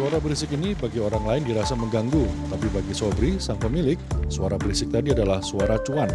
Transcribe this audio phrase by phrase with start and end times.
[0.00, 4.00] Suara berisik ini bagi orang lain dirasa mengganggu, tapi bagi Sobri, sang pemilik,
[4.32, 6.08] suara berisik tadi adalah suara cuan.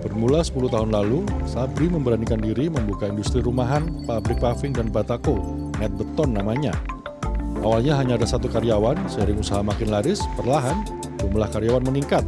[0.00, 5.36] Bermula 10 tahun lalu, Sabri memberanikan diri membuka industri rumahan, pabrik paving dan batako,
[5.76, 6.72] net beton namanya.
[7.60, 10.80] Awalnya hanya ada satu karyawan, seiring usaha makin laris, perlahan
[11.20, 12.24] jumlah karyawan meningkat.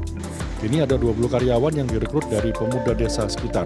[0.60, 3.64] Kini ada 20 karyawan yang direkrut dari pemuda desa sekitar.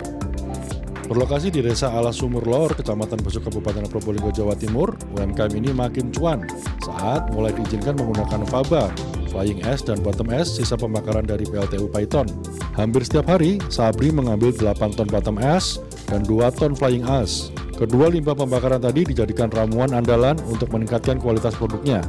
[1.07, 6.11] Berlokasi di Desa Ala Sumur Lor, Kecamatan Besuk, Kabupaten Probolinggo, Jawa Timur, UMKM ini makin
[6.11, 6.43] cuan
[6.83, 8.91] saat mulai diizinkan menggunakan faba,
[9.31, 12.27] flying S dan bottom S sisa pembakaran dari PLTU Python.
[12.75, 15.79] Hampir setiap hari, Sabri mengambil 8 ton bottom S
[16.11, 17.55] dan 2 ton flying S.
[17.79, 22.03] Kedua limbah pembakaran tadi dijadikan ramuan andalan untuk meningkatkan kualitas produknya.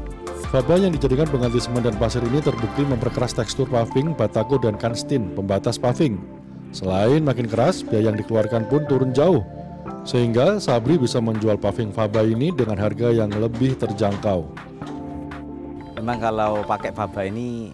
[0.50, 5.30] Faba yang dijadikan pengganti semen dan pasir ini terbukti memperkeras tekstur paving, batako, dan kanstin,
[5.38, 6.37] pembatas paving.
[6.78, 9.42] Selain makin keras, biaya yang dikeluarkan pun turun jauh.
[10.06, 14.46] Sehingga Sabri bisa menjual paving Faba ini dengan harga yang lebih terjangkau.
[15.98, 17.74] Memang kalau pakai Faba ini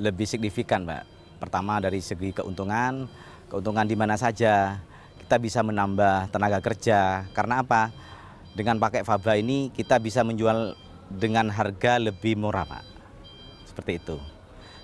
[0.00, 1.04] lebih signifikan, Pak.
[1.44, 3.04] Pertama dari segi keuntungan,
[3.52, 4.80] keuntungan di mana saja.
[5.20, 7.28] Kita bisa menambah tenaga kerja.
[7.36, 7.92] Karena apa?
[8.56, 10.72] Dengan pakai Faba ini kita bisa menjual
[11.12, 12.84] dengan harga lebih murah, Pak.
[13.68, 14.16] Seperti itu.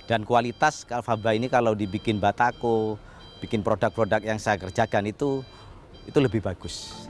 [0.05, 3.01] Dan kualitas Faba ini kalau dibikin batako,
[3.43, 5.41] bikin produk-produk yang saya kerjakan itu
[6.05, 7.09] itu lebih bagus.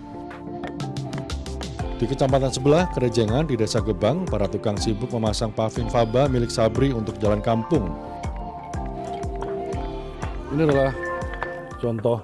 [1.94, 6.91] Di kecamatan sebelah, Kerejengan di Desa Gebang, para tukang sibuk memasang paving faba milik Sabri
[6.91, 7.86] untuk jalan kampung.
[10.55, 10.91] Ini adalah
[11.78, 12.19] contoh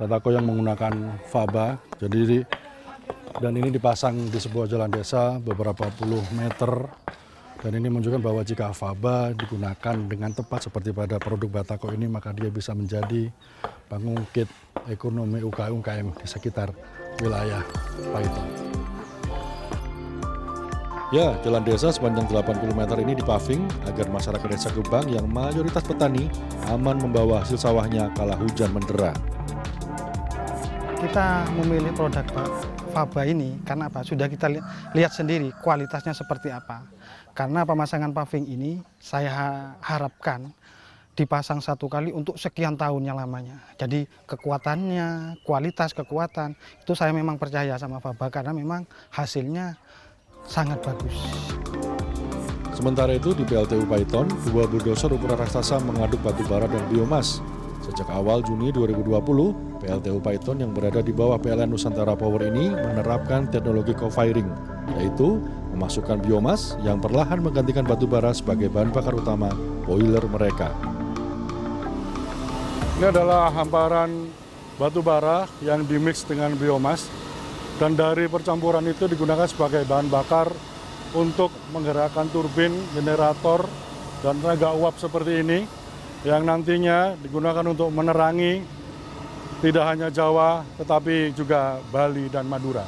[0.00, 1.78] batako yang menggunakan faba.
[2.00, 2.42] Jadi
[3.40, 7.01] dan ini dipasang di sebuah jalan desa beberapa puluh meter
[7.62, 12.34] dan ini menunjukkan bahwa jika faba digunakan dengan tepat seperti pada produk Batako ini, maka
[12.34, 13.30] dia bisa menjadi
[13.86, 14.50] pengungkit
[14.90, 16.74] ekonomi UKM-UKM di sekitar
[17.22, 17.62] wilayah
[18.10, 18.48] Paiton.
[21.14, 26.26] Ya, jalan desa sepanjang 80 meter ini dipaving agar masyarakat desa Gebang yang mayoritas petani
[26.66, 29.14] aman membawa hasil sawahnya kala hujan mendera.
[30.98, 32.26] Kita memilih produk
[32.92, 34.04] Faba ini karena apa?
[34.04, 34.52] Sudah kita
[34.92, 36.84] lihat sendiri kualitasnya seperti apa
[37.32, 40.52] karena pemasangan paving ini saya harapkan
[41.12, 43.60] dipasang satu kali untuk sekian tahunnya lamanya.
[43.76, 49.76] Jadi kekuatannya, kualitas kekuatan itu saya memang percaya sama Faba karena memang hasilnya
[50.44, 51.16] sangat bagus.
[52.72, 57.44] Sementara itu di PLTU Python, dua bulldozer ukuran raksasa mengaduk batu bara dan biomas.
[57.82, 63.50] Sejak awal Juni 2020, PLTU Python yang berada di bawah PLN Nusantara Power ini menerapkan
[63.50, 64.46] teknologi co-firing,
[64.94, 65.42] yaitu
[65.74, 69.50] memasukkan biomas yang perlahan menggantikan batu bara sebagai bahan bakar utama
[69.82, 70.70] boiler mereka.
[73.02, 74.30] Ini adalah hamparan
[74.78, 77.10] batu bara yang dimix dengan biomas
[77.82, 80.54] dan dari percampuran itu digunakan sebagai bahan bakar
[81.18, 83.66] untuk menggerakkan turbin, generator,
[84.22, 85.81] dan tenaga uap seperti ini
[86.22, 88.62] yang nantinya digunakan untuk menerangi
[89.62, 92.86] tidak hanya Jawa tetapi juga Bali dan Madura.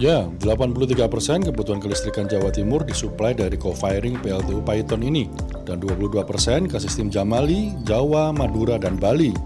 [0.00, 5.28] Ya, 83 persen kebutuhan kelistrikan Jawa Timur disuplai dari co-firing PLTU Python ini,
[5.68, 9.36] dan 22 persen ke sistem Jamali, Jawa, Madura, dan Bali.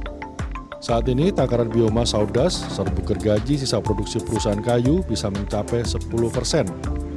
[0.78, 6.70] Saat ini takaran bioma saudas serbu gergaji sisa produksi perusahaan kayu bisa mencapai 10 persen.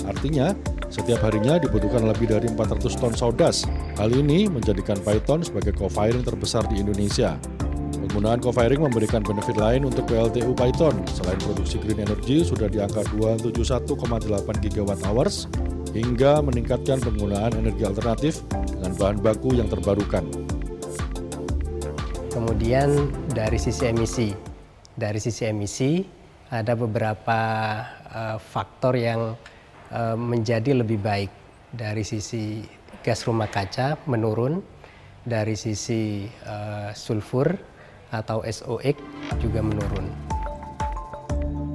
[0.10, 0.58] Artinya,
[0.88, 3.68] setiap harinya dibutuhkan lebih dari 400 ton saudas.
[4.00, 7.36] Hal ini menjadikan Python sebagai co-firing terbesar di Indonesia.
[8.08, 10.96] Penggunaan co-firing memberikan benefit lain untuk PLTU Python.
[11.12, 15.52] Selain produksi green energy sudah di angka 271,8 gigawatt hours,
[15.92, 18.46] hingga meningkatkan penggunaan energi alternatif
[18.78, 20.24] dengan bahan baku yang terbarukan.
[22.32, 24.30] Kemudian dari sisi emisi,
[24.94, 26.06] dari sisi emisi
[26.54, 27.40] ada beberapa
[28.14, 29.36] uh, faktor yang
[29.92, 31.32] uh, menjadi lebih baik
[31.72, 32.64] dari sisi
[33.04, 34.64] gas rumah kaca menurun,
[35.28, 37.52] dari sisi uh, sulfur
[38.16, 38.96] atau SOX
[39.44, 40.08] juga menurun.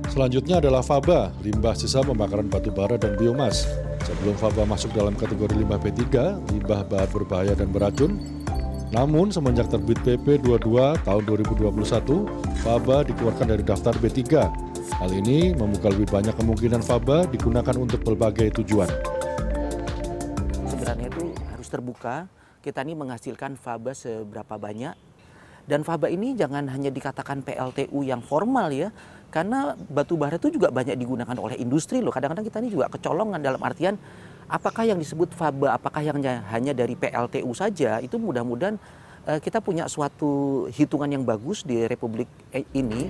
[0.08, 3.64] Selanjutnya adalah faba, limbah sisa pembakaran batu bara dan biomas.
[4.04, 6.04] Sebelum faba masuk dalam kategori limbah P3,
[6.52, 8.20] limbah bahan berbahaya dan beracun,
[8.92, 12.28] namun semenjak terbit PP 22 tahun 2021,
[12.60, 14.20] faba dikeluarkan dari daftar B3.
[14.90, 18.90] Hal ini membuka lebih banyak kemungkinan faba digunakan untuk berbagai tujuan.
[20.66, 22.26] Sebenarnya itu harus terbuka,
[22.58, 24.98] kita ini menghasilkan faba seberapa banyak
[25.62, 28.90] dan faba ini jangan hanya dikatakan PLTU yang formal ya,
[29.30, 32.10] karena batu bara itu juga banyak digunakan oleh industri loh.
[32.10, 33.94] Kadang-kadang kita ini juga kecolongan dalam artian
[34.50, 36.18] apakah yang disebut faba, apakah yang
[36.50, 38.74] hanya dari PLTU saja, itu mudah-mudahan
[39.30, 42.26] uh, kita punya suatu hitungan yang bagus di Republik
[42.74, 43.08] ini.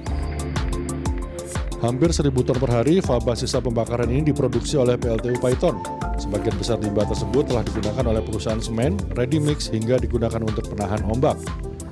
[1.83, 5.83] Hampir 1000 ton per hari faba sisa pembakaran ini diproduksi oleh PLTU Python.
[6.15, 11.03] Sebagian besar limbah tersebut telah digunakan oleh perusahaan semen, ready mix hingga digunakan untuk penahan
[11.11, 11.35] ombak.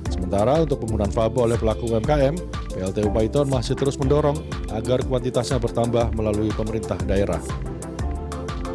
[0.07, 2.39] Sementara untuk penggunaan faba oleh pelaku UMKM,
[2.71, 4.39] PLTU Python masih terus mendorong
[4.71, 7.43] agar kuantitasnya bertambah melalui pemerintah daerah.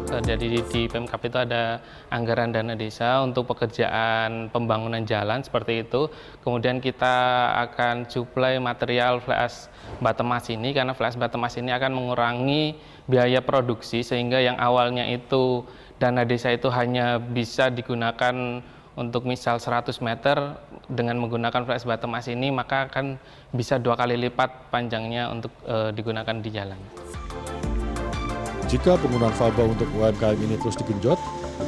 [0.07, 6.07] Jadi di Pemkap itu ada anggaran dana desa untuk pekerjaan pembangunan jalan seperti itu.
[6.47, 9.67] Kemudian kita akan suplai material flash
[9.99, 15.03] bottom mass ini karena flash bottom mass ini akan mengurangi biaya produksi sehingga yang awalnya
[15.11, 15.67] itu
[15.99, 18.63] dana desa itu hanya bisa digunakan
[18.97, 20.57] untuk misal 100 meter
[20.89, 23.21] dengan menggunakan flash bottom mass ini maka akan
[23.53, 27.06] bisa dua kali lipat panjangnya untuk e, digunakan di jalan.
[28.67, 31.15] Jika penggunaan faba untuk UMKM ini terus digenjot,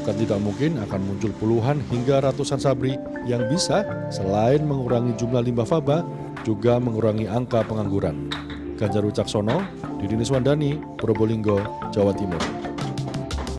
[0.04, 5.63] bukan tidak mungkin akan muncul puluhan hingga ratusan sabri yang bisa selain mengurangi jumlah limbah
[5.63, 6.04] faba,
[6.44, 8.28] juga mengurangi angka pengangguran.
[8.75, 9.63] Ganjar Wicaksono,
[10.04, 11.63] Didi Niswandani, Probolinggo,
[11.96, 12.59] Jawa Timur.